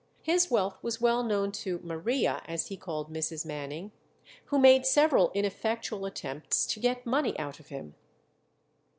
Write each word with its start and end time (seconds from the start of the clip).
His 0.23 0.49
wealth 0.49 0.81
was 0.81 0.99
well 0.99 1.21
known 1.21 1.51
to 1.61 1.79
"Maria," 1.83 2.41
as 2.47 2.69
he 2.69 2.75
called 2.75 3.13
Mrs. 3.13 3.45
Manning, 3.45 3.91
who 4.45 4.57
made 4.57 4.83
several 4.83 5.29
ineffectual 5.35 6.05
attempts 6.07 6.65
to 6.65 6.79
get 6.79 7.05
money 7.05 7.37
out 7.37 7.59
of 7.59 7.67
him. 7.67 7.93